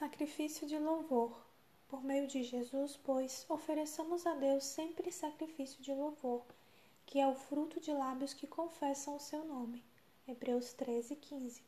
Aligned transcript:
Sacrifício 0.00 0.66
de 0.66 0.78
louvor. 0.78 1.30
Por 1.86 2.02
meio 2.02 2.26
de 2.26 2.42
Jesus, 2.42 2.96
pois, 3.04 3.44
ofereçamos 3.50 4.26
a 4.26 4.32
Deus 4.32 4.64
sempre 4.64 5.12
sacrifício 5.12 5.82
de 5.82 5.92
louvor, 5.92 6.42
que 7.04 7.20
é 7.20 7.26
o 7.26 7.34
fruto 7.34 7.78
de 7.78 7.92
lábios 7.92 8.32
que 8.32 8.46
confessam 8.46 9.14
o 9.14 9.20
seu 9.20 9.44
nome. 9.44 9.84
Hebreus 10.26 10.72
13, 10.72 11.16
15. 11.16 11.62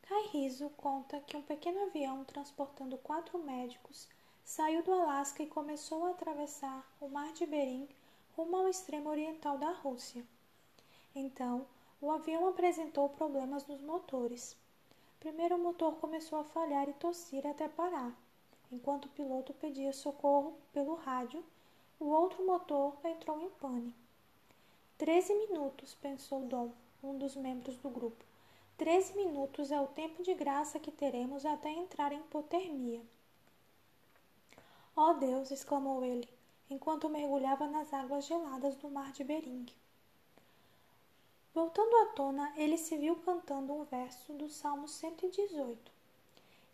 Kai 0.00 0.26
Rizzo 0.28 0.70
conta 0.70 1.20
que 1.20 1.36
um 1.36 1.42
pequeno 1.42 1.82
avião 1.82 2.24
transportando 2.24 2.96
quatro 2.96 3.38
médicos 3.38 4.08
saiu 4.42 4.82
do 4.82 4.94
Alasca 4.94 5.42
e 5.42 5.46
começou 5.46 6.06
a 6.06 6.12
atravessar 6.12 6.90
o 6.98 7.08
Mar 7.08 7.30
de 7.34 7.44
Bering 7.44 7.90
rumo 8.34 8.56
ao 8.56 8.68
extremo 8.70 9.10
oriental 9.10 9.58
da 9.58 9.72
Rússia. 9.72 10.24
Então, 11.14 11.66
o 12.00 12.10
avião 12.10 12.48
apresentou 12.48 13.06
problemas 13.10 13.66
nos 13.66 13.82
motores. 13.82 14.56
Primeiro 15.20 15.56
o 15.56 15.58
motor 15.58 15.96
começou 15.96 16.38
a 16.38 16.44
falhar 16.44 16.88
e 16.88 16.92
tossir 16.94 17.46
até 17.46 17.68
parar. 17.68 18.14
Enquanto 18.70 19.06
o 19.06 19.10
piloto 19.10 19.52
pedia 19.54 19.92
socorro 19.92 20.56
pelo 20.72 20.94
rádio, 20.94 21.44
o 21.98 22.06
outro 22.06 22.46
motor 22.46 22.94
entrou 23.04 23.40
em 23.40 23.50
pane. 23.50 23.94
Treze 24.96 25.34
minutos, 25.34 25.94
pensou 25.94 26.42
Dom, 26.42 26.70
um 27.02 27.18
dos 27.18 27.34
membros 27.34 27.76
do 27.78 27.88
grupo. 27.88 28.24
Treze 28.76 29.16
minutos 29.16 29.72
é 29.72 29.80
o 29.80 29.88
tempo 29.88 30.22
de 30.22 30.34
graça 30.34 30.78
que 30.78 30.92
teremos 30.92 31.44
até 31.44 31.70
entrar 31.70 32.12
em 32.12 32.20
hipotermia. 32.20 33.02
Oh 34.94 35.14
Deus! 35.14 35.50
exclamou 35.50 36.04
ele, 36.04 36.28
enquanto 36.70 37.08
mergulhava 37.08 37.66
nas 37.66 37.92
águas 37.92 38.26
geladas 38.26 38.76
do 38.76 38.88
mar 38.88 39.10
de 39.12 39.24
Bering. 39.24 39.66
Voltando 41.58 41.92
à 41.96 42.06
tona, 42.14 42.52
ele 42.56 42.78
se 42.78 42.96
viu 42.96 43.16
cantando 43.16 43.72
um 43.72 43.82
verso 43.82 44.32
do 44.34 44.48
Salmo 44.48 44.86
118. 44.86 45.90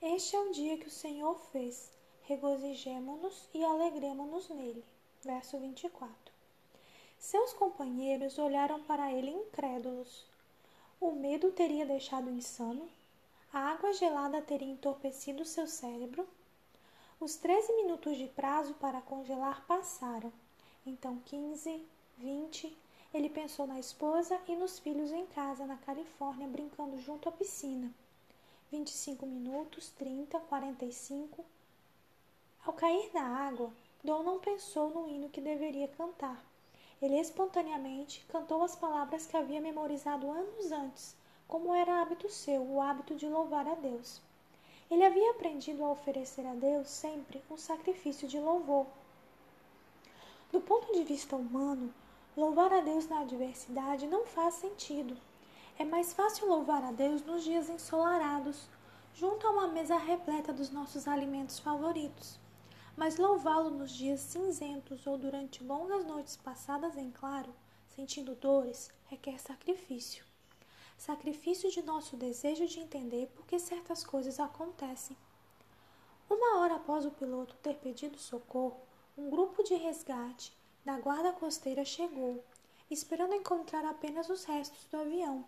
Este 0.03 0.37
é 0.37 0.41
o 0.41 0.53
dia 0.53 0.77
que 0.77 0.89
o 0.89 0.91
Senhor 0.91 1.39
fez, 1.51 1.91
regozijemo-nos 2.25 3.49
e 3.55 3.65
alegremo-nos 3.65 4.47
nele. 4.51 4.85
Verso 5.23 5.59
24. 5.59 6.15
Seus 7.19 7.55
companheiros 7.55 8.37
olharam 8.37 8.79
para 8.83 9.11
ele 9.11 9.31
incrédulos. 9.31 10.27
O 11.01 11.13
medo 11.13 11.51
teria 11.51 11.87
deixado 11.87 12.29
insano? 12.29 12.87
A 13.55 13.61
água 13.61 13.91
gelada 13.95 14.43
teria 14.43 14.69
entorpecido 14.69 15.47
seu 15.47 15.67
cérebro? 15.67 16.29
Os 17.19 17.37
treze 17.37 17.73
minutos 17.73 18.19
de 18.19 18.27
prazo 18.27 18.75
para 18.75 19.01
congelar 19.01 19.65
passaram. 19.67 20.31
Então 20.85 21.23
quinze, 21.25 21.83
vinte, 22.19 22.77
ele 23.15 23.31
pensou 23.31 23.65
na 23.65 23.79
esposa 23.79 24.41
e 24.49 24.57
nos 24.57 24.81
filhos 24.81 25.13
em 25.13 25.25
casa, 25.27 25.65
na 25.65 25.77
Califórnia, 25.77 26.49
brincando 26.49 26.99
junto 26.99 27.29
à 27.29 27.33
piscina. 27.33 27.89
25 28.73 29.25
minutos, 29.25 29.91
30, 29.91 30.41
45. 30.41 31.45
Ao 32.67 32.73
cair 32.73 33.13
na 33.15 33.23
água, 33.23 33.71
Dom 34.03 34.25
não 34.25 34.41
pensou 34.41 34.91
no 34.91 35.09
hino 35.09 35.29
que 35.29 35.41
deveria 35.41 35.87
cantar. 35.87 36.45
Ele 37.01 37.17
espontaneamente 37.17 38.27
cantou 38.29 38.65
as 38.65 38.75
palavras 38.75 39.27
que 39.27 39.37
havia 39.37 39.61
memorizado 39.61 40.29
anos 40.29 40.73
antes, 40.73 41.15
como 41.47 41.73
era 41.73 42.03
hábito 42.03 42.29
seu, 42.29 42.63
o 42.63 42.81
hábito 42.81 43.15
de 43.15 43.29
louvar 43.29 43.69
a 43.69 43.77
Deus. 43.77 44.21
Ele 44.91 45.05
havia 45.05 45.31
aprendido 45.31 45.85
a 45.85 45.91
oferecer 45.91 46.45
a 46.45 46.55
Deus 46.55 46.89
sempre 46.89 47.41
um 47.49 47.57
sacrifício 47.57 48.27
de 48.27 48.41
louvor. 48.41 48.87
Do 50.51 50.61
ponto 50.61 50.93
de 50.93 51.05
vista 51.05 51.37
humano, 51.37 51.95
Louvar 52.37 52.73
a 52.73 52.81
Deus 52.81 53.07
na 53.07 53.21
adversidade 53.21 54.09
não 54.09 54.27
faz 54.27 54.55
sentido. 54.55 55.17
É 55.79 55.85
mais 55.85 56.13
fácil 56.13 56.49
louvar 56.49 56.83
a 56.83 56.91
Deus 56.91 57.23
nos 57.23 57.45
dias 57.45 57.69
ensolarados, 57.71 58.69
junto 59.15 59.47
a 59.47 59.51
uma 59.51 59.69
mesa 59.69 59.97
repleta 59.97 60.53
dos 60.53 60.69
nossos 60.69 61.07
alimentos 61.07 61.61
favoritos. 61.61 62.37
Mas 62.97 63.19
louvá-lo 63.19 63.71
nos 63.71 63.93
dias 63.93 64.19
cinzentos 64.19 65.07
ou 65.07 65.17
durante 65.17 65.63
longas 65.63 66.05
noites 66.05 66.37
passadas 66.37 66.97
em 66.97 67.09
claro, 67.13 67.55
sentindo 67.95 68.35
dores, 68.35 68.91
requer 69.07 69.39
sacrifício. 69.39 70.25
Sacrifício 70.99 71.71
de 71.71 71.83
nosso 71.83 72.17
desejo 72.17 72.67
de 72.67 72.81
entender 72.81 73.29
por 73.29 73.47
que 73.47 73.61
certas 73.61 74.03
coisas 74.03 74.41
acontecem. 74.41 75.17
Uma 76.29 76.59
hora 76.59 76.75
após 76.75 77.07
o 77.07 77.13
piloto 77.13 77.55
ter 77.63 77.77
pedido 77.77 78.19
socorro, 78.19 78.81
um 79.17 79.31
grupo 79.31 79.63
de 79.63 79.75
resgate 79.75 80.53
da 80.85 80.99
guarda 80.99 81.33
costeira 81.33 81.85
chegou, 81.85 82.45
esperando 82.91 83.35
encontrar 83.35 83.85
apenas 83.85 84.29
os 84.29 84.45
restos 84.45 84.85
do 84.91 84.99
avião. 84.99 85.45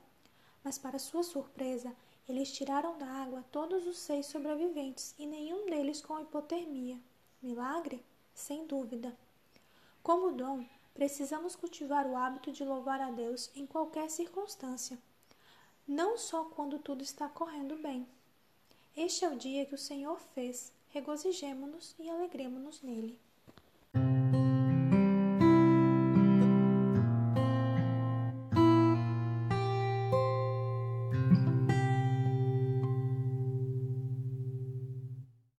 Mas, 0.64 0.78
para 0.78 0.98
sua 0.98 1.22
surpresa, 1.22 1.94
eles 2.28 2.52
tiraram 2.52 2.98
da 2.98 3.06
água 3.06 3.44
todos 3.52 3.86
os 3.86 3.98
seis 3.98 4.26
sobreviventes 4.26 5.14
e 5.18 5.26
nenhum 5.26 5.66
deles 5.66 6.00
com 6.00 6.18
hipotermia. 6.18 6.98
Milagre? 7.40 8.04
Sem 8.34 8.66
dúvida. 8.66 9.16
Como 10.02 10.32
dom, 10.32 10.64
precisamos 10.94 11.54
cultivar 11.54 12.06
o 12.06 12.16
hábito 12.16 12.50
de 12.50 12.64
louvar 12.64 13.00
a 13.00 13.10
Deus 13.10 13.50
em 13.54 13.66
qualquer 13.66 14.10
circunstância, 14.10 14.98
não 15.86 16.16
só 16.16 16.44
quando 16.44 16.78
tudo 16.78 17.02
está 17.02 17.28
correndo 17.28 17.76
bem. 17.76 18.06
Este 18.96 19.24
é 19.24 19.28
o 19.28 19.36
dia 19.36 19.66
que 19.66 19.74
o 19.74 19.78
Senhor 19.78 20.18
fez, 20.34 20.72
regozijemo-nos 20.88 21.94
e 21.98 22.08
alegremo-nos 22.08 22.82
nele. 22.82 23.18